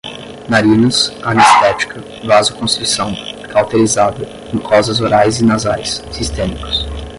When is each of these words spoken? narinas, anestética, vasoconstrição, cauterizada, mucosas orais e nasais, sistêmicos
narinas, 0.49 1.13
anestética, 1.23 2.03
vasoconstrição, 2.23 3.13
cauterizada, 3.53 4.27
mucosas 4.51 4.99
orais 4.99 5.39
e 5.39 5.45
nasais, 5.45 6.03
sistêmicos 6.11 6.87